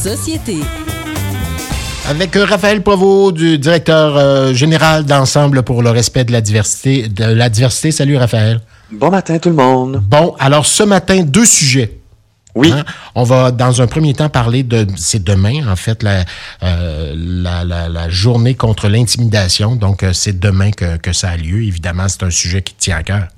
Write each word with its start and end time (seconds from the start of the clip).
société. 0.00 0.56
Avec 2.08 2.34
euh, 2.34 2.46
Raphaël 2.46 2.82
Provost, 2.82 3.34
du 3.36 3.58
directeur 3.58 4.16
euh, 4.16 4.54
général 4.54 5.04
d'Ensemble 5.04 5.62
pour 5.62 5.82
le 5.82 5.90
respect 5.90 6.24
de 6.24 6.32
la 6.32 6.40
diversité. 6.40 7.08
De 7.08 7.24
la 7.24 7.50
diversité. 7.50 7.90
Salut 7.90 8.16
Raphaël. 8.16 8.60
Bon 8.90 9.10
matin 9.10 9.38
tout 9.38 9.50
le 9.50 9.54
monde. 9.56 10.02
Bon, 10.08 10.34
alors 10.38 10.64
ce 10.64 10.82
matin, 10.84 11.22
deux 11.22 11.44
sujets. 11.44 11.98
Oui. 12.54 12.72
Hein? 12.72 12.84
On 13.14 13.24
va, 13.24 13.50
dans 13.50 13.82
un 13.82 13.86
premier 13.86 14.14
temps, 14.14 14.30
parler 14.30 14.62
de. 14.62 14.86
C'est 14.96 15.22
demain, 15.22 15.68
en 15.70 15.76
fait, 15.76 16.02
la, 16.02 16.24
euh, 16.62 17.14
la, 17.14 17.64
la, 17.64 17.90
la, 17.90 18.08
journée 18.08 18.54
contre 18.54 18.88
l'intimidation. 18.88 19.76
Donc, 19.76 20.04
c'est 20.14 20.40
demain 20.40 20.70
que, 20.70 20.96
que 20.96 21.12
ça 21.12 21.28
a 21.28 21.36
lieu. 21.36 21.62
Évidemment, 21.62 22.08
c'est 22.08 22.22
un 22.22 22.30
sujet 22.30 22.62
qui 22.62 22.74
tient 22.74 22.96
à 22.96 23.02
cœur. 23.02 23.28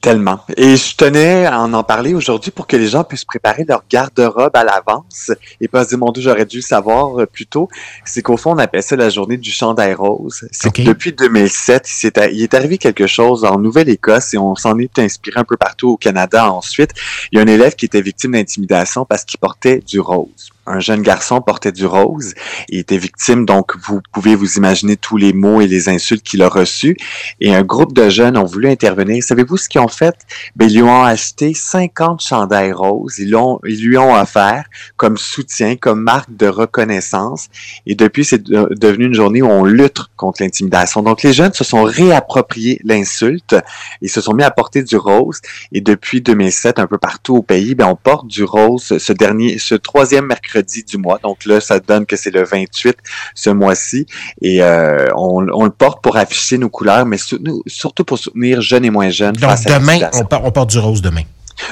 Tellement. 0.00 0.40
Et 0.56 0.76
je 0.76 0.96
tenais 0.96 1.44
à 1.46 1.60
en, 1.60 1.72
en 1.74 1.82
parler 1.84 2.14
aujourd'hui 2.14 2.50
pour 2.50 2.66
que 2.66 2.76
les 2.76 2.86
gens 2.88 3.04
puissent 3.04 3.24
préparer 3.26 3.64
leur 3.68 3.82
garde-robe 3.90 4.56
à 4.56 4.64
l'avance 4.64 5.30
et 5.60 5.68
pas 5.68 5.84
se 5.84 5.90
dire, 5.90 5.98
mon 5.98 6.10
Dieu, 6.12 6.22
j'aurais 6.22 6.46
dû 6.46 6.56
le 6.58 6.62
savoir 6.62 7.20
euh, 7.20 7.26
plus 7.26 7.46
tôt. 7.46 7.68
C'est 8.04 8.22
qu'au 8.22 8.36
fond, 8.36 8.52
on 8.52 8.58
appelle 8.58 8.82
ça 8.82 8.96
la 8.96 9.10
journée 9.10 9.36
du 9.36 9.50
chandail 9.50 9.94
rose. 9.94 10.46
C'est 10.50 10.68
Okay. 10.68 10.84
que 10.84 10.88
depuis 10.88 11.12
2007, 11.12 11.86
il, 11.88 11.92
s'est 11.92 12.18
a- 12.18 12.28
il 12.30 12.42
est 12.42 12.54
arrivé 12.54 12.78
quelque 12.78 13.06
chose 13.06 13.44
en 13.44 13.58
Nouvelle-Écosse 13.58 14.32
et 14.32 14.38
on 14.38 14.54
s'en 14.54 14.78
est 14.78 14.98
inspiré 14.98 15.38
un 15.40 15.44
peu 15.44 15.56
partout 15.58 15.90
au 15.90 15.96
Canada 15.98 16.50
ensuite. 16.50 16.92
Il 17.30 17.36
y 17.36 17.38
a 17.40 17.44
un 17.44 17.46
élève 17.46 17.74
qui 17.74 17.84
était 17.84 18.00
victime 18.00 18.32
d'intimidation 18.32 19.04
parce 19.04 19.24
qu'il 19.24 19.38
portait 19.40 19.80
du 19.80 20.00
rose. 20.00 20.51
Un 20.64 20.78
jeune 20.78 21.02
garçon 21.02 21.40
portait 21.40 21.72
du 21.72 21.86
rose 21.86 22.34
et 22.68 22.78
était 22.78 22.96
victime, 22.96 23.44
donc 23.46 23.72
vous 23.84 24.00
pouvez 24.12 24.36
vous 24.36 24.58
imaginer 24.58 24.96
tous 24.96 25.16
les 25.16 25.32
mots 25.32 25.60
et 25.60 25.66
les 25.66 25.88
insultes 25.88 26.22
qu'il 26.22 26.40
a 26.40 26.48
reçus. 26.48 26.96
Et 27.40 27.52
un 27.52 27.62
groupe 27.64 27.92
de 27.92 28.08
jeunes 28.08 28.36
ont 28.38 28.44
voulu 28.44 28.68
intervenir. 28.68 29.24
Savez-vous 29.24 29.56
ce 29.56 29.68
qu'ils 29.68 29.80
ont 29.80 29.88
fait? 29.88 30.14
Ben, 30.54 30.68
ils 30.70 30.76
lui 30.76 30.82
ont 30.82 31.02
acheté 31.02 31.52
50 31.52 32.20
chandails 32.22 32.70
roses. 32.70 33.18
Ils, 33.18 33.30
l'ont, 33.30 33.58
ils 33.66 33.84
lui 33.84 33.98
ont 33.98 34.14
offert 34.14 34.64
comme 34.96 35.16
soutien, 35.16 35.74
comme 35.74 36.00
marque 36.00 36.32
de 36.36 36.46
reconnaissance. 36.46 37.48
Et 37.86 37.96
depuis, 37.96 38.24
c'est 38.24 38.44
de- 38.44 38.68
devenu 38.70 39.06
une 39.06 39.14
journée 39.14 39.42
où 39.42 39.46
on 39.48 39.64
lutte 39.64 39.98
contre 40.16 40.42
l'intimidation. 40.44 41.02
Donc, 41.02 41.24
les 41.24 41.32
jeunes 41.32 41.52
se 41.54 41.64
sont 41.64 41.82
réappropriés 41.82 42.80
l'insulte. 42.84 43.56
Ils 44.00 44.10
se 44.10 44.20
sont 44.20 44.32
mis 44.32 44.44
à 44.44 44.52
porter 44.52 44.84
du 44.84 44.96
rose. 44.96 45.40
Et 45.72 45.80
depuis 45.80 46.20
2007, 46.20 46.78
un 46.78 46.86
peu 46.86 46.98
partout 46.98 47.34
au 47.34 47.42
pays, 47.42 47.74
ben, 47.74 47.86
on 47.86 47.96
porte 47.96 48.28
du 48.28 48.44
rose 48.44 48.96
ce 48.96 49.12
dernier, 49.12 49.58
ce 49.58 49.74
troisième 49.74 50.26
mercredi 50.26 50.51
du 50.60 50.98
mois. 50.98 51.18
Donc 51.22 51.44
là, 51.46 51.60
ça 51.60 51.80
donne 51.80 52.04
que 52.06 52.16
c'est 52.16 52.30
le 52.30 52.44
28 52.44 52.96
ce 53.34 53.50
mois-ci. 53.50 54.06
Et 54.40 54.62
euh, 54.62 55.06
on, 55.16 55.46
on 55.52 55.64
le 55.64 55.70
porte 55.70 56.02
pour 56.02 56.16
afficher 56.16 56.58
nos 56.58 56.68
couleurs, 56.68 57.06
mais 57.06 57.18
sou- 57.18 57.38
surtout 57.66 58.04
pour 58.04 58.18
soutenir 58.18 58.60
jeunes 58.60 58.84
et 58.84 58.90
moins 58.90 59.10
jeunes 59.10 59.32
Donc, 59.36 59.50
face 59.50 59.64
demain, 59.64 59.98
on, 60.14 60.24
par- 60.24 60.44
on 60.44 60.50
porte 60.50 60.70
du 60.70 60.78
rose 60.78 61.00
demain. 61.02 61.22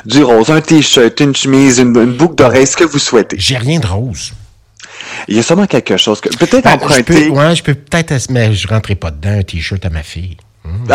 Du 0.07 0.23
rose, 0.23 0.51
un 0.51 0.61
t-shirt, 0.61 1.19
une 1.21 1.35
chemise, 1.35 1.79
une, 1.79 1.97
une 1.97 2.13
boucle 2.17 2.37
d'oreille, 2.37 2.67
ce 2.67 2.77
que 2.77 2.85
vous 2.85 2.99
souhaitez. 2.99 3.37
J'ai 3.39 3.57
rien 3.57 3.81
de 3.81 3.87
rose. 3.87 4.33
Il 5.29 5.37
y 5.37 5.39
a 5.39 5.43
sûrement 5.43 5.67
quelque 5.67 5.97
chose 5.97 6.21
que 6.21 6.29
peut-être 6.29 6.63
Ben, 6.65 6.71
je 6.79 6.85
emprunter. 6.85 7.03
peux, 7.03 7.29
ouais, 7.29 7.57
je 7.57 7.63
peux 7.63 7.75
peut-être, 7.75 8.31
mais 8.31 8.55
je 8.55 8.69
rentrerai 8.69 8.95
pas 8.95 9.11
dedans 9.11 9.39
un 9.39 9.43
t-shirt 9.43 9.85
à 9.85 9.91
ma 9.91 10.03
fille. 10.03 10.37
Hum. 10.71 10.87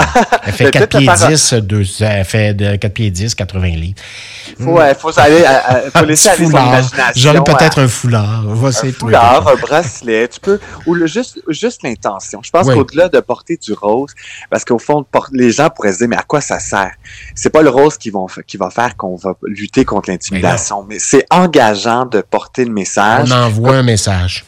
Elle 0.44 0.54
fait 0.54 0.64
Ben, 0.66 0.72
4 0.72 0.80
peut-être 0.90 0.98
pieds 0.98 1.06
la 1.08 1.16
faire- 1.18 1.28
10, 1.30 1.54
deux, 1.62 1.84
elle 2.02 2.26
fait 2.26 2.54
de 2.54 2.76
4 2.76 2.94
pieds 2.94 3.12
10, 3.12 3.36
80 3.36 3.68
livres. 3.76 4.00
Faut, 4.60 4.72
ouais, 4.72 4.94
faut 4.96 5.18
aller, 5.20 5.44
à- 5.46 5.82
faut 5.94 6.06
laisser 6.06 6.30
son 6.38 6.44
imagination. 6.44 7.12
J'aurais 7.16 7.44
peut-être 7.44 7.80
à- 7.80 7.84
un 7.84 7.88
foulard. 7.88 8.46
Un 8.48 8.72
foulard, 8.94 9.48
un 9.48 9.56
bracelet, 9.56 10.28
tu 10.30 10.40
peux, 10.40 10.60
ou 10.86 10.94
le, 10.94 11.08
juste, 11.08 11.42
juste 11.50 11.84
l'intention. 11.84 12.40
Je 12.44 12.50
pense 12.52 12.68
Oui. 12.68 12.76
qu'au-delà 12.76 13.10
de 13.10 13.20
porter 13.20 13.58
du 13.58 13.74
rose, 13.74 14.12
parce 14.50 14.64
qu'au 14.64 14.80
fond, 14.80 15.06
les 15.34 15.52
gens 15.52 15.70
pourraient 15.70 15.94
se 15.94 15.98
dire, 16.00 16.08
mais 16.08 16.18
à 16.18 16.24
quoi 16.24 16.42
ça 16.42 16.60
sert? 16.60 16.92
C'est 17.36 17.50
pas 17.50 17.62
le 17.62 17.70
rose 17.70 17.98
qui, 17.98 18.10
vont, 18.10 18.28
fa- 18.28 18.44
qui 18.44 18.58
va 18.58 18.70
faire 18.70 18.96
qu'on 18.96 19.16
va 19.16 19.34
lutter 19.44 19.84
contre 19.86 20.10
l'intimidation, 20.10 20.86
mais, 20.88 21.00
c'est 21.00 21.26
engageant 21.32 22.06
de 22.06 22.22
porter 22.22 22.66
le 22.66 22.72
message. 22.72 23.30
On 23.32 23.36
envoie 23.36 23.76
un 23.76 23.84
message. 23.84 24.46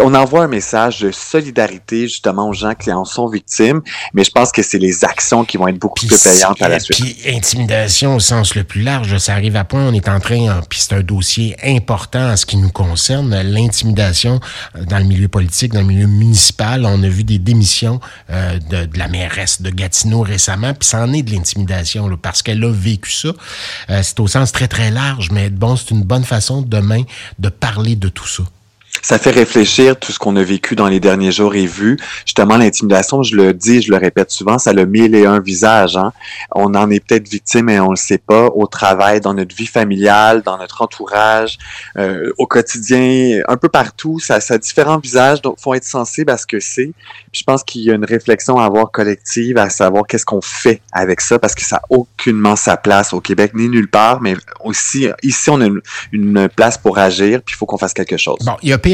On 0.00 0.14
envoie 0.14 0.44
un 0.44 0.48
message 0.48 1.00
de 1.00 1.10
solidarité 1.10 2.02
justement 2.08 2.48
aux 2.48 2.52
gens 2.52 2.74
qui 2.74 2.92
en 2.92 3.04
sont 3.04 3.28
victimes, 3.28 3.82
mais 4.14 4.24
je 4.24 4.30
pense 4.30 4.50
que 4.52 4.62
c'est 4.62 4.78
les 4.78 5.04
actions 5.04 5.44
qui 5.44 5.56
vont 5.56 5.68
être 5.68 5.78
beaucoup 5.78 6.06
plus 6.06 6.22
payantes 6.22 6.60
à 6.62 6.68
la 6.68 6.78
si- 6.80 6.92
suite. 6.92 7.16
Puis 7.22 7.34
intimidation 7.36 8.16
au 8.16 8.20
sens 8.20 8.54
le 8.54 8.64
plus 8.64 8.82
large, 8.82 9.16
ça 9.18 9.32
arrive 9.34 9.56
à 9.56 9.64
point. 9.64 9.86
On 9.86 9.92
est 9.92 10.08
en 10.08 10.20
train, 10.20 10.48
hein, 10.48 10.60
puis 10.68 10.78
c'est 10.80 10.94
un 10.94 11.02
dossier 11.02 11.56
important 11.64 12.30
en 12.30 12.36
ce 12.36 12.46
qui 12.46 12.56
nous 12.56 12.70
concerne, 12.70 13.34
l'intimidation 13.42 14.40
euh, 14.76 14.84
dans 14.84 14.98
le 14.98 15.04
milieu 15.04 15.28
politique, 15.28 15.72
dans 15.72 15.80
le 15.80 15.86
milieu 15.86 16.06
municipal. 16.06 16.84
On 16.86 17.02
a 17.02 17.08
vu 17.08 17.24
des 17.24 17.38
démissions 17.38 18.00
euh, 18.30 18.58
de, 18.58 18.86
de 18.86 18.98
la 18.98 19.08
mairesse 19.08 19.60
de 19.62 19.70
Gatineau 19.70 20.22
récemment, 20.22 20.74
puis 20.74 20.88
ça 20.88 21.02
en 21.02 21.12
est 21.12 21.22
de 21.22 21.30
l'intimidation 21.32 22.08
parce 22.20 22.42
qu'elle 22.42 22.62
a 22.64 22.72
vécu 22.72 23.10
ça. 23.12 23.28
Euh, 23.90 24.00
c'est 24.02 24.20
au 24.20 24.26
sens 24.26 24.52
très 24.52 24.68
très 24.68 24.90
large, 24.90 25.30
mais 25.30 25.50
bon, 25.50 25.76
c'est 25.76 25.90
une 25.90 26.02
bonne 26.02 26.24
façon 26.24 26.62
demain 26.62 27.02
de 27.38 27.48
parler 27.48 27.96
de 27.96 28.08
tout 28.08 28.28
ça. 28.28 28.42
Ça 29.02 29.18
fait 29.18 29.30
réfléchir 29.30 29.98
tout 29.98 30.12
ce 30.12 30.18
qu'on 30.18 30.36
a 30.36 30.42
vécu 30.42 30.76
dans 30.76 30.86
les 30.86 31.00
derniers 31.00 31.32
jours 31.32 31.56
et 31.56 31.66
vu. 31.66 31.98
Justement, 32.24 32.56
l'intimidation, 32.56 33.24
je 33.24 33.34
le 33.34 33.52
dis, 33.52 33.82
je 33.82 33.90
le 33.90 33.96
répète 33.96 34.30
souvent, 34.30 34.58
ça 34.58 34.70
a 34.70 34.84
mille 34.84 35.16
et 35.16 35.26
un 35.26 35.40
visages. 35.40 35.96
Hein. 35.96 36.12
On 36.52 36.74
en 36.74 36.88
est 36.88 37.04
peut-être 37.04 37.28
victime 37.28 37.68
et 37.68 37.80
on 37.80 37.90
le 37.90 37.96
sait 37.96 38.18
pas 38.18 38.46
au 38.46 38.66
travail, 38.68 39.20
dans 39.20 39.34
notre 39.34 39.54
vie 39.56 39.66
familiale, 39.66 40.42
dans 40.42 40.56
notre 40.56 40.82
entourage, 40.82 41.58
euh, 41.96 42.32
au 42.38 42.46
quotidien, 42.46 43.40
un 43.48 43.56
peu 43.56 43.68
partout. 43.68 44.20
Ça, 44.20 44.40
ça 44.40 44.54
a 44.54 44.58
différents 44.58 44.98
visages, 44.98 45.42
donc 45.42 45.58
faut 45.58 45.74
être 45.74 45.84
sensible 45.84 46.30
à 46.30 46.36
ce 46.36 46.46
que 46.46 46.60
c'est. 46.60 46.92
Je 47.32 47.42
pense 47.42 47.64
qu'il 47.64 47.82
y 47.82 47.90
a 47.90 47.94
une 47.94 48.04
réflexion 48.04 48.58
à 48.58 48.66
avoir 48.66 48.90
collective, 48.90 49.58
à 49.58 49.68
savoir 49.68 50.06
qu'est-ce 50.06 50.24
qu'on 50.24 50.40
fait 50.40 50.80
avec 50.92 51.20
ça, 51.20 51.40
parce 51.40 51.56
que 51.56 51.62
ça 51.62 51.76
n'a 51.76 51.82
aucunement 51.96 52.54
sa 52.54 52.76
place 52.76 53.12
au 53.12 53.20
Québec 53.20 53.52
ni 53.54 53.68
nulle 53.68 53.88
part, 53.88 54.20
mais 54.20 54.36
aussi 54.60 55.08
ici 55.22 55.50
on 55.50 55.60
a 55.60 55.66
une, 55.66 55.80
une 56.12 56.48
place 56.48 56.78
pour 56.78 56.98
agir, 56.98 57.42
puis 57.42 57.54
il 57.54 57.58
faut 57.58 57.66
qu'on 57.66 57.78
fasse 57.78 57.94
quelque 57.94 58.16
chose. 58.16 58.38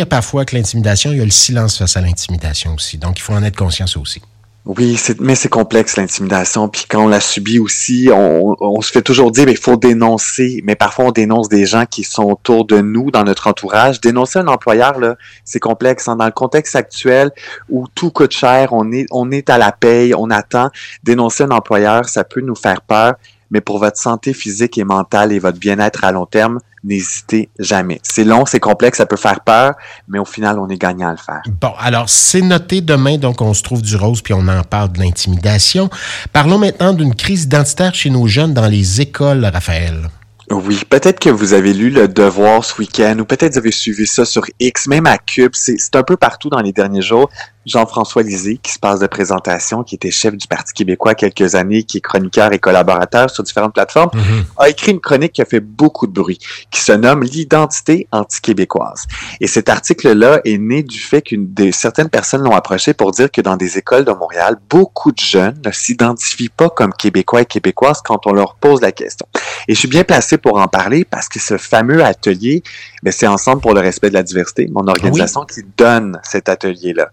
Parfois 0.07 0.45
que 0.45 0.57
l'intimidation, 0.57 1.13
il 1.13 1.19
y 1.19 1.21
a 1.21 1.25
le 1.25 1.31
silence 1.31 1.79
face 1.79 1.97
à 1.97 2.01
l'intimidation 2.01 2.75
aussi. 2.75 2.99
Donc, 2.99 3.19
il 3.19 3.23
faut 3.23 3.33
en 3.33 3.43
être 3.43 3.57
conscient 3.57 3.87
aussi. 4.01 4.21
Oui, 4.67 5.01
mais 5.21 5.35
c'est 5.35 5.49
complexe 5.49 5.97
l'intimidation. 5.97 6.69
Puis 6.69 6.85
quand 6.87 7.05
on 7.05 7.09
la 7.09 7.21
subit 7.21 7.59
aussi, 7.59 8.11
on, 8.13 8.55
on 8.61 8.83
se 8.83 8.93
fait 8.93 9.01
toujours 9.01 9.31
dire, 9.31 9.47
mais 9.47 9.53
il 9.53 9.59
faut 9.59 9.79
dénoncer. 9.79 10.61
Mais 10.63 10.75
parfois, 10.75 11.07
on 11.07 11.11
dénonce 11.11 11.49
des 11.49 11.65
gens 11.65 11.87
qui 11.87 12.05
sont 12.05 12.25
autour 12.25 12.67
de 12.67 12.79
nous, 12.83 13.11
dans 13.11 13.25
notre 13.25 13.47
entourage. 13.47 13.99
Dénoncer 14.03 14.41
un 14.41 14.47
employeur, 14.47 14.99
là, 14.99 15.17
c'est 15.45 15.59
complexe. 15.61 16.07
hein. 16.07 16.17
Dans 16.17 16.27
le 16.27 16.33
contexte 16.33 16.77
actuel 16.77 17.31
où 17.71 17.87
tout 17.95 18.11
coûte 18.11 18.33
cher, 18.33 18.69
on 18.73 18.93
est, 18.93 19.07
on 19.11 19.31
est 19.31 19.49
à 19.49 19.57
la 19.57 19.73
paye, 19.73 20.13
on 20.15 20.29
attend. 20.29 20.69
Dénoncer 21.03 21.45
un 21.45 21.51
employeur, 21.51 22.07
ça 22.07 22.25
peut 22.25 22.43
nous 22.43 22.57
faire 22.57 22.83
peur. 22.83 23.15
Mais 23.51 23.61
pour 23.61 23.79
votre 23.79 23.99
santé 23.99 24.33
physique 24.33 24.79
et 24.79 24.85
mentale 24.85 25.33
et 25.33 25.39
votre 25.39 25.59
bien-être 25.59 26.05
à 26.05 26.13
long 26.13 26.27
terme, 26.27 26.59
n'hésitez 26.85 27.49
jamais. 27.59 28.01
C'est 28.03 28.25
long, 28.25 28.45
c'est 28.47 28.61
complexe, 28.61 28.99
ça 28.99 29.07
peut 29.07 29.17
faire 29.17 29.41
peur, 29.41 29.75
mais 30.09 30.19
au 30.19 30.25
final, 30.25 30.59
on 30.59 30.69
est 30.69 30.77
gagnant 30.77 31.09
à 31.09 31.13
le 31.13 31.19
faire. 31.19 31.43
Bon, 31.61 31.73
alors 31.79 32.09
c'est 32.09 32.43
noté 32.43 32.81
demain, 32.81 33.19
donc 33.19 33.41
on 33.41 33.55
se 33.55 33.63
trouve 33.63 33.83
du 33.83 33.97
rose 33.97 34.23
puis 34.23 34.35
on 34.35 34.47
en 34.49 34.63
parle 34.63 34.93
de 34.93 35.01
l'intimidation. 35.01 35.89
Parlons 36.33 36.59
maintenant 36.59 36.93
d'une 36.93 37.15
crise 37.15 37.45
identitaire 37.45 37.95
chez 37.95 38.11
nos 38.11 38.27
jeunes 38.27 38.55
dans 38.55 38.69
les 38.69 39.01
écoles, 39.01 39.45
Raphaël. 39.45 40.09
Oui, 40.51 40.83
peut-être 40.89 41.21
que 41.21 41.29
vous 41.29 41.53
avez 41.53 41.75
lu 41.75 41.91
Le 41.91 42.09
Devoir 42.09 42.65
ce 42.65 42.79
week-end 42.79 43.19
ou 43.19 43.27
peut-être 43.27 43.53
vous 43.53 43.59
avez 43.59 43.71
suivi 43.71 44.07
ça 44.07 44.25
sur 44.25 44.47
X, 44.59 44.87
même 44.87 45.07
à 45.07 45.19
Cube. 45.19 45.51
C'est 45.53 45.77
c'est 45.79 45.95
un 45.95 46.03
peu 46.03 46.17
partout 46.17 46.49
dans 46.49 46.61
les 46.61 46.73
derniers 46.73 47.03
jours. 47.03 47.29
Jean-François 47.69 48.23
Lisée, 48.23 48.59
qui 48.63 48.73
se 48.73 48.79
passe 48.79 49.01
de 49.01 49.07
présentation, 49.07 49.83
qui 49.83 49.95
était 49.95 50.11
chef 50.11 50.37
du 50.37 50.47
Parti 50.47 50.73
québécois 50.73 51.15
quelques 51.15 51.55
années, 51.55 51.83
qui 51.83 51.99
est 51.99 52.01
chroniqueur 52.01 52.53
et 52.53 52.59
collaborateur 52.59 53.31
sur 53.31 53.45
différentes 53.45 53.75
plateformes, 53.75 54.11
a 54.57 54.69
écrit 54.69 54.93
une 54.93 55.01
chronique 55.01 55.33
qui 55.33 55.43
a 55.43 55.45
fait 55.45 55.61
beaucoup 55.61 56.07
de 56.07 56.13
bruit, 56.13 56.39
qui 56.71 56.81
se 56.81 56.93
nomme 56.93 57.23
L'identité 57.23 58.09
anti-québécoise. 58.11 59.07
Et 59.41 59.47
cet 59.47 59.69
article-là 59.69 60.41
est 60.45 60.59
né 60.59 60.83
du 60.83 60.99
fait 60.99 61.23
qu'une 61.23 61.53
des 61.53 61.73
certaines 61.73 62.09
personnes 62.09 62.43
l'ont 62.43 62.55
approché 62.55 62.95
pour 62.95 63.11
dire 63.13 63.31
que 63.31 63.41
dans 63.41 63.57
des 63.57 63.79
écoles 63.79 64.05
de 64.05 64.13
Montréal, 64.13 64.57
beaucoup 64.69 65.13
de 65.13 65.21
jeunes 65.21 65.61
ne 65.65 65.71
s'identifient 65.71 66.49
pas 66.49 66.71
comme 66.71 66.93
québécois 66.93 67.43
et 67.43 67.47
québécoises 67.47 68.01
quand 68.03 68.27
on 68.27 68.33
leur 68.33 68.55
pose 68.55 68.81
la 68.81 68.93
question. 68.93 69.27
Et 69.69 69.75
je 69.75 69.79
suis 69.79 69.89
bien 69.89 70.05
placé 70.05 70.39
pour 70.39 70.59
en 70.59 70.69
parler 70.69 71.05
parce 71.05 71.29
que 71.29 71.39
ce 71.39 71.59
fameux 71.59 72.05
atelier, 72.05 72.63
ben, 73.03 73.13
c'est 73.13 73.27
Ensemble 73.27 73.61
pour 73.61 73.75
le 73.75 73.81
respect 73.81 74.09
de 74.09 74.15
la 74.15 74.23
diversité, 74.23 74.69
mon 74.73 74.87
organisation 74.87 75.45
qui 75.45 75.63
donne 75.77 76.19
cet 76.23 76.49
atelier-là. 76.49 77.11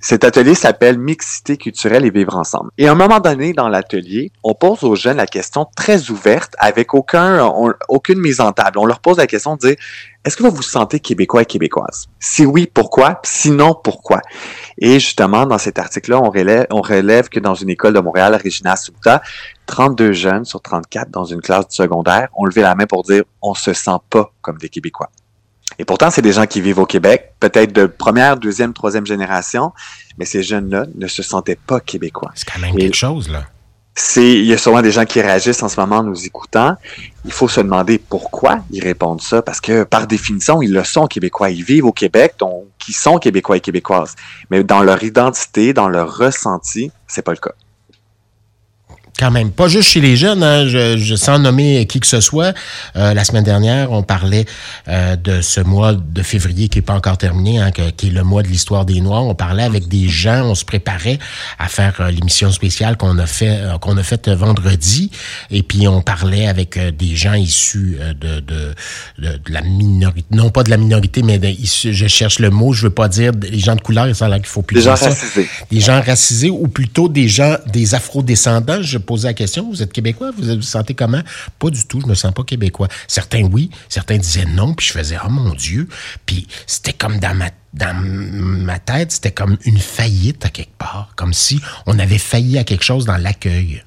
Cet 0.00 0.24
atelier 0.24 0.54
s'appelle 0.54 0.98
Mixité 0.98 1.56
culturelle 1.56 2.04
et 2.04 2.10
vivre 2.10 2.36
ensemble. 2.36 2.70
Et 2.78 2.88
à 2.88 2.92
un 2.92 2.94
moment 2.94 3.20
donné 3.20 3.52
dans 3.52 3.68
l'atelier, 3.68 4.32
on 4.42 4.54
pose 4.54 4.84
aux 4.84 4.94
jeunes 4.94 5.18
la 5.18 5.26
question 5.26 5.66
très 5.76 6.10
ouverte, 6.10 6.54
avec 6.58 6.94
aucune 6.94 8.18
mise 8.18 8.40
en 8.40 8.52
table. 8.52 8.78
On 8.78 8.86
leur 8.86 9.00
pose 9.00 9.18
la 9.18 9.26
question 9.26 9.56
de 9.56 9.60
dire, 9.60 9.76
est-ce 10.24 10.36
que 10.36 10.42
vous 10.42 10.50
vous 10.50 10.62
sentez 10.62 10.98
québécois 10.98 11.42
et 11.42 11.46
québécoise? 11.46 12.08
Si 12.18 12.44
oui, 12.44 12.70
pourquoi? 12.72 13.20
Sinon, 13.22 13.74
pourquoi? 13.74 14.22
Et 14.78 14.94
justement, 14.94 15.46
dans 15.46 15.58
cet 15.58 15.78
article-là, 15.78 16.20
on 16.20 16.30
relève, 16.80 17.28
que 17.28 17.38
dans 17.38 17.54
une 17.54 17.70
école 17.70 17.92
de 17.92 18.00
Montréal, 18.00 18.38
Regina 18.42 18.76
Subta, 18.76 19.22
32 19.66 20.12
jeunes 20.12 20.44
sur 20.44 20.60
34 20.60 21.10
dans 21.10 21.24
une 21.24 21.40
classe 21.40 21.68
du 21.68 21.76
secondaire 21.76 22.28
ont 22.36 22.44
levé 22.44 22.62
la 22.62 22.74
main 22.74 22.86
pour 22.86 23.02
dire 23.02 23.24
on 23.42 23.54
se 23.54 23.72
sent 23.72 23.98
pas 24.10 24.32
comme 24.40 24.58
des 24.58 24.68
Québécois. 24.68 25.10
Et 25.78 25.84
pourtant, 25.84 26.10
c'est 26.10 26.22
des 26.22 26.32
gens 26.32 26.46
qui 26.46 26.60
vivent 26.60 26.78
au 26.78 26.86
Québec, 26.86 27.32
peut-être 27.40 27.72
de 27.72 27.86
première, 27.86 28.36
deuxième, 28.36 28.72
troisième 28.72 29.06
génération, 29.06 29.72
mais 30.18 30.24
ces 30.24 30.42
jeunes-là 30.42 30.86
ne 30.94 31.06
se 31.06 31.22
sentaient 31.22 31.58
pas 31.66 31.80
québécois. 31.80 32.30
C'est 32.34 32.48
quand 32.50 32.60
même 32.60 32.74
Et- 32.78 32.82
quelque 32.82 32.94
chose, 32.96 33.28
là. 33.28 33.44
c'est, 33.94 34.32
il 34.40 34.44
y 34.46 34.52
a 34.52 34.58
sûrement 34.58 34.82
des 34.82 34.90
gens 34.92 35.04
qui 35.04 35.20
réagissent 35.20 35.62
en 35.62 35.68
ce 35.68 35.78
moment 35.80 35.96
en 35.96 36.02
nous 36.02 36.24
écoutant. 36.26 36.76
Il 37.24 37.32
faut 37.32 37.48
se 37.48 37.60
demander 37.60 37.98
pourquoi 37.98 38.60
ils 38.70 38.82
répondent 38.82 39.20
ça, 39.22 39.42
parce 39.42 39.60
que 39.60 39.84
par 39.84 40.06
définition, 40.06 40.60
ils 40.62 40.72
le 40.72 40.84
sont 40.84 41.06
québécois. 41.06 41.50
Ils 41.50 41.64
vivent 41.64 41.86
au 41.86 41.92
Québec, 41.92 42.34
donc 42.38 42.64
ils 42.88 42.94
sont 42.94 43.18
québécois 43.18 43.56
et 43.56 43.60
québécoises. 43.60 44.14
Mais 44.50 44.62
dans 44.64 44.82
leur 44.82 45.02
identité, 45.02 45.72
dans 45.72 45.88
leur 45.88 46.16
ressenti, 46.16 46.90
c'est 47.06 47.22
pas 47.22 47.32
le 47.32 47.38
cas 47.38 47.52
quand 49.18 49.30
même. 49.30 49.50
Pas 49.50 49.68
juste 49.68 49.88
chez 49.88 50.00
les 50.00 50.16
jeunes, 50.16 50.42
hein, 50.42 50.66
je, 50.66 50.96
je, 50.96 51.14
sans 51.14 51.38
nommer 51.38 51.86
qui 51.86 52.00
que 52.00 52.06
ce 52.06 52.20
soit. 52.20 52.54
Euh, 52.96 53.14
la 53.14 53.24
semaine 53.24 53.44
dernière, 53.44 53.92
on 53.92 54.02
parlait 54.02 54.44
euh, 54.88 55.16
de 55.16 55.40
ce 55.40 55.60
mois 55.60 55.94
de 55.94 56.22
février 56.22 56.68
qui 56.68 56.78
est 56.78 56.82
pas 56.82 56.94
encore 56.94 57.18
terminé, 57.18 57.58
hein, 57.58 57.70
qui 57.70 58.08
est 58.08 58.10
le 58.10 58.22
mois 58.22 58.42
de 58.42 58.48
l'histoire 58.48 58.84
des 58.84 59.00
Noirs. 59.00 59.24
On 59.24 59.34
parlait 59.34 59.62
avec 59.62 59.88
des 59.88 60.08
gens, 60.08 60.42
on 60.44 60.54
se 60.54 60.64
préparait 60.64 61.18
à 61.58 61.68
faire 61.68 61.94
euh, 62.00 62.10
l'émission 62.10 62.50
spéciale 62.50 62.96
qu'on 62.96 63.18
a 63.18 63.26
fait 63.26 63.60
qu'on 63.80 63.96
a 63.96 64.02
faite 64.02 64.28
vendredi, 64.28 65.10
et 65.50 65.62
puis 65.62 65.88
on 65.88 66.02
parlait 66.02 66.46
avec 66.46 66.78
des 66.96 67.16
gens 67.16 67.34
issus 67.34 67.98
de, 68.20 68.40
de, 68.40 68.74
de, 69.18 69.40
la 69.48 69.62
minorité, 69.62 70.26
non 70.30 70.50
pas 70.50 70.62
de 70.62 70.70
la 70.70 70.76
minorité, 70.76 71.22
mais 71.22 71.40
je 71.62 72.06
cherche 72.06 72.38
le 72.38 72.50
mot, 72.50 72.72
je 72.72 72.82
veux 72.82 72.90
pas 72.90 73.08
dire 73.08 73.32
des 73.32 73.58
gens 73.58 73.76
de 73.76 73.80
couleur, 73.80 74.06
là 74.06 74.38
qu'il 74.38 74.46
faut 74.46 74.62
plus 74.62 74.76
des 74.76 74.82
gens 74.82 74.94
racisés, 74.94 75.48
des 75.70 75.80
gens 75.80 76.00
racisés 76.00 76.50
ou 76.50 76.68
plutôt 76.68 77.08
des 77.08 77.28
gens 77.28 77.56
des 77.72 77.94
afro-descendants. 77.94 78.82
Je 78.82 78.98
poser 79.06 79.28
la 79.28 79.34
question, 79.34 79.68
vous 79.70 79.82
êtes 79.82 79.92
québécois, 79.92 80.30
vous 80.36 80.56
vous 80.56 80.62
sentez 80.62 80.94
comment? 80.94 81.22
Pas 81.58 81.70
du 81.70 81.86
tout, 81.86 82.00
je 82.00 82.06
me 82.06 82.14
sens 82.14 82.32
pas 82.32 82.44
québécois. 82.44 82.88
Certains 83.08 83.44
oui, 83.44 83.70
certains 83.88 84.18
disaient 84.18 84.44
non, 84.44 84.74
puis 84.74 84.86
je 84.86 84.92
faisais, 84.92 85.16
oh 85.24 85.30
mon 85.30 85.54
Dieu. 85.54 85.88
Puis 86.26 86.46
c'était 86.66 86.92
comme 86.92 87.18
dans 87.18 87.34
ma 87.34 87.50
dans 87.72 87.94
ma 87.94 88.78
tête, 88.78 89.12
c'était 89.12 89.32
comme 89.32 89.58
une 89.64 89.78
faillite 89.78 90.44
à 90.46 90.48
quelque 90.48 90.76
part, 90.78 91.10
comme 91.14 91.34
si 91.34 91.60
on 91.86 91.98
avait 91.98 92.18
failli 92.18 92.58
à 92.58 92.64
quelque 92.64 92.84
chose 92.84 93.04
dans 93.04 93.18
l'accueil. 93.18 93.82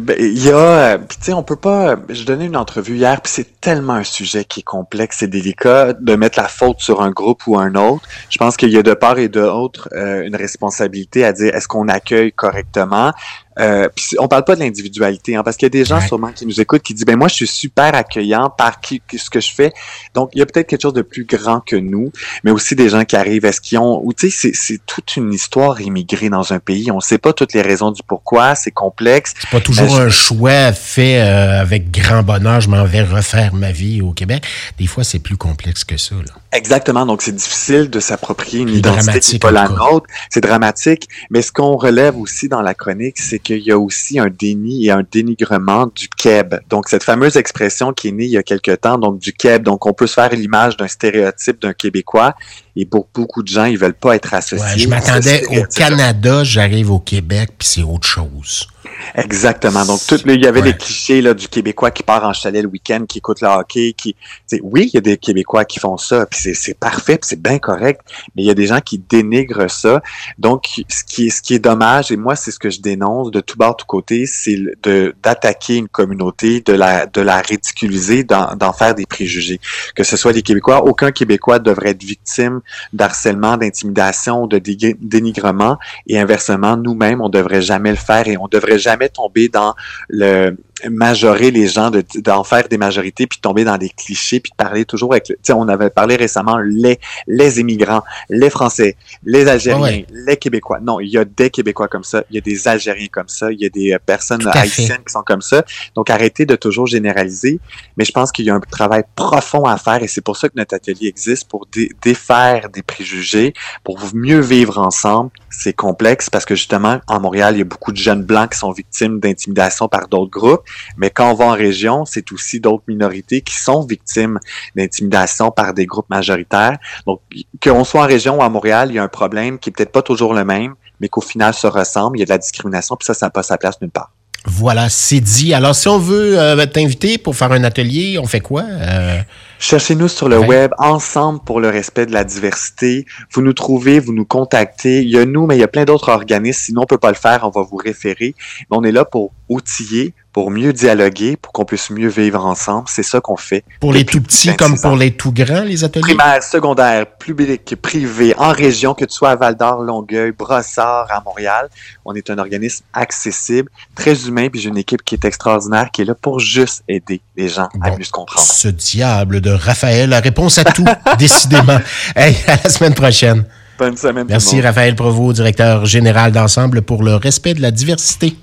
Ben, 0.00 0.16
il 0.18 0.44
y 0.44 0.50
a, 0.50 0.98
tu 0.98 1.16
sais, 1.20 1.32
on 1.32 1.42
peut 1.42 1.56
pas. 1.56 1.96
Je 2.08 2.24
donnais 2.24 2.46
une 2.46 2.56
entrevue 2.56 2.96
hier, 2.96 3.20
puis 3.20 3.32
c'est 3.32 3.60
tellement 3.60 3.94
un 3.94 4.04
sujet 4.04 4.44
qui 4.44 4.60
est 4.60 4.62
complexe 4.62 5.22
et 5.22 5.28
délicat 5.28 5.94
de 5.94 6.16
mettre 6.16 6.38
la 6.38 6.48
faute 6.48 6.80
sur 6.80 7.00
un 7.02 7.10
groupe 7.10 7.46
ou 7.46 7.58
un 7.58 7.74
autre. 7.76 8.06
Je 8.28 8.36
pense 8.36 8.56
qu'il 8.56 8.70
y 8.70 8.76
a 8.76 8.82
de 8.82 8.94
part 8.94 9.18
et 9.18 9.28
d'autre 9.28 9.88
euh, 9.92 10.22
une 10.26 10.36
responsabilité 10.36 11.24
à 11.24 11.32
dire 11.32 11.54
est-ce 11.54 11.68
qu'on 11.68 11.88
accueille 11.88 12.32
correctement? 12.32 13.12
Euh, 13.58 13.88
on 14.18 14.28
parle 14.28 14.44
pas 14.44 14.54
de 14.54 14.60
l'individualité, 14.60 15.36
hein, 15.36 15.42
parce 15.42 15.56
qu'il 15.56 15.66
y 15.66 15.68
a 15.68 15.70
des 15.70 15.84
gens 15.84 16.00
sûrement 16.00 16.32
qui 16.32 16.46
nous 16.46 16.60
écoutent 16.60 16.82
qui 16.82 16.94
disent 16.94 17.06
ben 17.06 17.16
moi 17.16 17.28
je 17.28 17.34
suis 17.34 17.46
super 17.46 17.94
accueillant 17.94 18.50
par 18.50 18.80
qui, 18.80 19.00
ce 19.16 19.30
que 19.30 19.40
je 19.40 19.52
fais. 19.52 19.72
Donc 20.14 20.30
il 20.34 20.40
y 20.40 20.42
a 20.42 20.46
peut-être 20.46 20.66
quelque 20.66 20.82
chose 20.82 20.92
de 20.92 21.02
plus 21.02 21.24
grand 21.24 21.60
que 21.60 21.76
nous, 21.76 22.12
mais 22.44 22.50
aussi 22.50 22.74
des 22.74 22.88
gens 22.88 23.04
qui 23.04 23.16
arrivent, 23.16 23.44
est-ce 23.44 23.60
qu'ils 23.60 23.78
ont, 23.78 24.00
ou 24.04 24.12
tu 24.12 24.30
sais 24.30 24.52
c'est 24.54 24.80
toute 24.84 25.16
une 25.16 25.32
histoire 25.32 25.80
immigrée 25.80 26.28
dans 26.28 26.52
un 26.52 26.58
pays. 26.58 26.90
On 26.90 26.96
ne 26.96 27.00
sait 27.00 27.18
pas 27.18 27.32
toutes 27.32 27.54
les 27.54 27.62
raisons 27.62 27.90
du 27.90 28.02
pourquoi, 28.06 28.54
c'est 28.54 28.70
complexe. 28.70 29.34
C'est 29.38 29.50
pas 29.50 29.60
toujours 29.60 29.98
un 29.98 30.10
choix 30.10 30.72
fait 30.72 31.20
euh, 31.20 31.60
avec 31.60 31.90
grand 31.90 32.22
bonheur. 32.22 32.60
Je 32.60 32.68
m'en 32.68 32.84
vais 32.84 33.02
refaire 33.02 33.54
ma 33.54 33.72
vie 33.72 34.02
au 34.02 34.12
Québec. 34.12 34.44
Des 34.78 34.86
fois 34.86 35.04
c'est 35.04 35.18
plus 35.18 35.36
complexe 35.36 35.84
que 35.84 35.96
ça. 35.96 36.14
Là. 36.14 36.34
Exactement. 36.56 37.04
Donc, 37.04 37.22
c'est 37.22 37.34
difficile 37.34 37.90
de 37.90 38.00
s'approprier 38.00 38.60
une 38.62 38.70
identité 38.70 39.20
qui 39.20 39.32
n'est 39.34 39.38
pas 39.38 39.50
la 39.50 39.68
nôtre. 39.68 40.06
C'est 40.30 40.40
dramatique. 40.40 41.08
Mais 41.30 41.42
ce 41.42 41.52
qu'on 41.52 41.76
relève 41.76 42.16
aussi 42.16 42.48
dans 42.48 42.62
la 42.62 42.74
chronique, 42.74 43.18
c'est 43.18 43.38
qu'il 43.46 43.62
y 43.62 43.70
a 43.70 43.78
aussi 43.78 44.18
un 44.18 44.28
déni 44.28 44.86
et 44.86 44.90
un 44.90 45.02
dénigrement 45.08 45.86
du 45.94 46.08
Keb. 46.08 46.56
Donc, 46.68 46.88
cette 46.88 47.04
fameuse 47.04 47.36
expression 47.36 47.92
qui 47.92 48.08
est 48.08 48.12
née 48.12 48.24
il 48.24 48.30
y 48.30 48.36
a 48.36 48.42
quelque 48.42 48.72
temps, 48.72 48.98
donc 48.98 49.20
du 49.20 49.32
Keb. 49.32 49.62
Donc, 49.62 49.86
on 49.86 49.92
peut 49.92 50.06
se 50.06 50.14
faire 50.14 50.30
l'image 50.30 50.76
d'un 50.76 50.88
stéréotype 50.88 51.62
d'un 51.62 51.72
Québécois. 51.72 52.34
Et 52.74 52.84
pour 52.84 53.08
beaucoup 53.14 53.42
de 53.42 53.48
gens, 53.48 53.64
ils 53.64 53.78
veulent 53.78 53.94
pas 53.94 54.16
être 54.16 54.34
associés. 54.34 54.78
je 54.78 54.88
m'attendais 54.88 55.42
au 55.46 55.64
Canada, 55.64 56.44
j'arrive 56.44 56.90
au 56.90 56.98
Québec, 56.98 57.50
puis 57.56 57.68
c'est 57.68 57.82
autre 57.82 58.06
chose. 58.06 58.68
Exactement. 59.14 59.84
Donc, 59.84 60.00
tout, 60.06 60.18
il 60.26 60.42
y 60.42 60.46
avait 60.46 60.62
des 60.62 60.74
clichés 60.74 61.22
là, 61.22 61.34
du 61.34 61.48
Québécois 61.48 61.90
qui 61.90 62.02
part 62.02 62.24
en 62.24 62.32
chalet 62.32 62.62
le 62.62 62.68
week-end, 62.68 63.04
qui 63.08 63.18
écoute 63.18 63.40
le 63.40 63.48
hockey, 63.48 63.94
qui, 63.96 64.14
oui, 64.62 64.90
il 64.92 64.94
y 64.94 64.98
a 64.98 65.00
des 65.00 65.16
Québécois 65.16 65.64
qui 65.64 65.78
font 65.78 65.96
ça, 65.96 66.26
puis 66.26 66.54
c'est 66.54 66.74
parfait, 66.74 67.18
puis 67.18 67.28
c'est 67.28 67.40
bien 67.40 67.58
correct, 67.58 68.02
mais 68.34 68.42
il 68.42 68.46
y 68.46 68.50
a 68.50 68.54
des 68.54 68.66
gens 68.66 68.80
qui 68.80 68.98
dénigrent 68.98 69.70
ça. 69.70 70.02
Donc, 70.38 70.66
ce 70.88 71.04
qui 71.04 71.26
est, 71.26 71.30
ce 71.30 71.42
qui 71.42 71.54
est 71.54 71.58
dommage, 71.58 72.10
et 72.10 72.16
moi, 72.16 72.36
c'est 72.36 72.50
ce 72.50 72.58
que 72.58 72.70
je 72.70 72.80
dénonce 72.80 73.30
de 73.30 73.40
tout 73.40 73.56
bord, 73.56 73.76
tout 73.76 73.86
côté, 73.86 74.26
c'est 74.26 74.56
de 74.82 75.14
d'attaquer 75.22 75.76
une 75.76 75.88
communauté, 75.88 76.60
de 76.60 76.72
la 76.72 77.06
de 77.06 77.20
la 77.20 77.40
ridiculiser, 77.40 78.24
d'en 78.24 78.72
faire 78.72 78.94
des 78.94 79.06
préjugés. 79.06 79.60
Que 79.94 80.04
ce 80.04 80.16
soit 80.16 80.32
les 80.32 80.42
Québécois, 80.42 80.84
aucun 80.84 81.10
Québécois 81.10 81.58
devrait 81.58 81.90
être 81.90 82.02
victime 82.02 82.60
d'harcèlement, 82.92 83.56
d'intimidation, 83.56 84.46
de 84.46 84.58
dénigrement, 84.58 85.78
et 86.06 86.18
inversement, 86.18 86.76
nous-mêmes, 86.76 87.20
on 87.20 87.28
devrait 87.28 87.62
jamais 87.62 87.90
le 87.90 87.96
faire 87.96 88.26
et 88.28 88.36
on 88.36 88.48
devrait 88.48 88.78
jamais 88.78 88.85
tomber 89.08 89.48
dans 89.48 89.74
le 90.08 90.56
majorer 90.90 91.50
les 91.50 91.66
gens, 91.66 91.90
d'en 92.16 92.44
faire 92.44 92.68
des 92.68 92.78
majorités, 92.78 93.26
puis 93.26 93.40
tomber 93.40 93.64
dans 93.64 93.78
des 93.78 93.88
clichés, 93.88 94.40
puis 94.40 94.50
de 94.50 94.56
parler 94.56 94.84
toujours 94.84 95.12
avec... 95.12 95.24
Tu 95.24 95.36
sais, 95.42 95.52
on 95.52 95.68
avait 95.68 95.90
parlé 95.90 96.16
récemment 96.16 96.58
les, 96.58 96.98
les 97.26 97.60
immigrants, 97.60 98.02
les 98.28 98.50
Français, 98.50 98.96
les 99.24 99.48
Algériens, 99.48 100.02
les 100.10 100.36
Québécois. 100.36 100.78
Non, 100.80 101.00
il 101.00 101.08
y 101.08 101.18
a 101.18 101.24
des 101.24 101.50
Québécois 101.50 101.88
comme 101.88 102.04
ça, 102.04 102.24
il 102.30 102.34
y 102.36 102.38
a 102.38 102.42
des 102.42 102.68
Algériens 102.68 103.08
comme 103.10 103.28
ça, 103.28 103.50
il 103.50 103.60
y 103.60 103.64
a 103.64 103.70
des 103.70 103.92
euh, 103.92 103.98
personnes 104.04 104.46
haïtiennes 104.46 105.02
qui 105.06 105.12
sont 105.12 105.22
comme 105.22 105.42
ça. 105.42 105.64
Donc, 105.94 106.10
arrêtez 106.10 106.44
de 106.44 106.56
toujours 106.56 106.86
généraliser. 106.86 107.58
Mais 107.96 108.04
je 108.04 108.12
pense 108.12 108.30
qu'il 108.30 108.44
y 108.44 108.50
a 108.50 108.54
un 108.54 108.60
travail 108.60 109.04
profond 109.14 109.64
à 109.64 109.78
faire, 109.78 110.02
et 110.02 110.08
c'est 110.08 110.20
pour 110.20 110.36
ça 110.36 110.48
que 110.48 110.54
notre 110.56 110.74
atelier 110.74 111.08
existe, 111.08 111.48
pour 111.48 111.66
défaire 112.02 112.68
des 112.68 112.82
préjugés, 112.82 113.54
pour 113.82 113.98
mieux 114.14 114.40
vivre 114.40 114.78
ensemble. 114.78 115.30
C'est 115.48 115.72
complexe 115.72 116.28
parce 116.28 116.44
que 116.44 116.54
justement, 116.54 117.00
en 117.06 117.20
Montréal, 117.20 117.54
il 117.54 117.58
y 117.58 117.62
a 117.62 117.64
beaucoup 117.64 117.92
de 117.92 117.96
jeunes 117.96 118.22
blancs 118.22 118.52
qui 118.52 118.58
sont 118.58 118.72
victimes 118.72 119.20
d'intimidation 119.20 119.88
par 119.88 120.08
d'autres 120.08 120.30
groupes. 120.30 120.62
Mais 120.96 121.10
quand 121.10 121.30
on 121.30 121.34
va 121.34 121.46
en 121.46 121.52
région, 121.52 122.04
c'est 122.04 122.30
aussi 122.32 122.60
d'autres 122.60 122.84
minorités 122.88 123.40
qui 123.40 123.56
sont 123.56 123.84
victimes 123.84 124.38
d'intimidation 124.74 125.50
par 125.50 125.74
des 125.74 125.86
groupes 125.86 126.10
majoritaires. 126.10 126.78
Donc, 127.06 127.20
qu'on 127.62 127.84
soit 127.84 128.02
en 128.02 128.06
région 128.06 128.38
ou 128.38 128.42
à 128.42 128.48
Montréal, 128.48 128.88
il 128.90 128.96
y 128.96 128.98
a 128.98 129.02
un 129.02 129.08
problème 129.08 129.58
qui 129.58 129.70
est 129.70 129.72
peut-être 129.72 129.92
pas 129.92 130.02
toujours 130.02 130.34
le 130.34 130.44
même, 130.44 130.74
mais 131.00 131.08
qu'au 131.08 131.20
final 131.20 131.54
se 131.54 131.66
ressemble. 131.66 132.18
Il 132.18 132.20
y 132.20 132.22
a 132.22 132.26
de 132.26 132.30
la 132.30 132.38
discrimination, 132.38 132.96
puis 132.96 133.06
ça, 133.06 133.14
ça 133.14 133.26
n'a 133.26 133.30
pas 133.30 133.42
sa 133.42 133.58
place 133.58 133.80
nulle 133.80 133.90
part. 133.90 134.12
Voilà, 134.48 134.88
c'est 134.88 135.20
dit. 135.20 135.54
Alors, 135.54 135.74
si 135.74 135.88
on 135.88 135.98
veut 135.98 136.38
euh, 136.38 136.66
t'inviter 136.66 137.18
pour 137.18 137.34
faire 137.34 137.50
un 137.50 137.64
atelier, 137.64 138.18
on 138.18 138.26
fait 138.26 138.40
quoi? 138.40 138.62
Euh... 138.62 139.20
Cherchez-nous 139.58 140.06
sur 140.06 140.28
le 140.28 140.38
web, 140.38 140.70
ensemble 140.78 141.40
pour 141.44 141.60
le 141.60 141.68
respect 141.68 142.06
de 142.06 142.12
la 142.12 142.22
diversité. 142.22 143.06
Vous 143.32 143.42
nous 143.42 143.54
trouvez, 143.54 143.98
vous 143.98 144.12
nous 144.12 144.24
contactez. 144.24 145.02
Il 145.02 145.08
y 145.08 145.18
a 145.18 145.24
nous, 145.24 145.46
mais 145.46 145.56
il 145.56 145.60
y 145.60 145.64
a 145.64 145.68
plein 145.68 145.84
d'autres 145.84 146.10
organismes. 146.10 146.66
Sinon, 146.66 146.82
on 146.82 146.86
peut 146.86 146.98
pas 146.98 147.08
le 147.08 147.16
faire, 147.16 147.40
on 147.42 147.50
va 147.50 147.62
vous 147.62 147.76
référer. 147.76 148.34
Mais 148.60 148.76
on 148.76 148.84
est 148.84 148.92
là 148.92 149.04
pour 149.04 149.32
outiller, 149.48 150.14
pour 150.36 150.50
mieux 150.50 150.74
dialoguer, 150.74 151.38
pour 151.38 151.50
qu'on 151.54 151.64
puisse 151.64 151.88
mieux 151.88 152.10
vivre 152.10 152.44
ensemble. 152.44 152.84
C'est 152.88 153.02
ça 153.02 153.22
qu'on 153.22 153.38
fait. 153.38 153.64
Pour 153.80 153.94
les 153.94 154.04
tout 154.04 154.20
petits 154.20 154.54
comme 154.54 154.78
pour 154.78 154.94
les 154.94 155.12
tout 155.12 155.32
grands, 155.32 155.62
les 155.62 155.82
ateliers? 155.82 156.02
Primaire, 156.02 156.42
secondaire, 156.42 157.06
public, 157.06 157.74
privé, 157.80 158.34
en 158.36 158.52
région, 158.52 158.92
que 158.92 159.06
tu 159.06 159.14
sois 159.14 159.30
à 159.30 159.36
Val-d'Or, 159.36 159.80
Longueuil, 159.82 160.32
Brossard, 160.32 161.06
à 161.08 161.22
Montréal. 161.24 161.70
On 162.04 162.14
est 162.14 162.28
un 162.28 162.36
organisme 162.36 162.84
accessible, 162.92 163.70
très 163.94 164.28
humain, 164.28 164.50
puis 164.50 164.60
j'ai 164.60 164.68
une 164.68 164.76
équipe 164.76 165.02
qui 165.02 165.14
est 165.14 165.24
extraordinaire, 165.24 165.88
qui 165.90 166.02
est 166.02 166.04
là 166.04 166.14
pour 166.14 166.38
juste 166.38 166.84
aider 166.86 167.22
les 167.34 167.48
gens 167.48 167.70
à 167.80 167.96
mieux 167.96 168.04
se 168.04 168.10
comprendre. 168.10 168.46
Ce 168.46 168.68
diable 168.68 169.40
de 169.40 169.52
Raphaël, 169.52 170.10
la 170.10 170.20
réponse 170.20 170.58
à 170.58 170.64
tout, 170.64 170.84
décidément. 171.18 171.78
Hey, 172.14 172.36
à 172.46 172.56
la 172.62 172.68
semaine 172.68 172.94
prochaine. 172.94 173.46
Bonne 173.78 173.96
semaine. 173.96 174.26
Merci 174.28 174.60
Raphaël 174.60 174.94
Provost, 174.94 175.36
directeur 175.36 175.84
général 175.84 176.32
d'ensemble 176.32 176.82
pour 176.82 177.02
le 177.02 177.14
respect 177.14 177.52
de 177.52 177.60
la 177.60 177.70
diversité. 177.70 178.34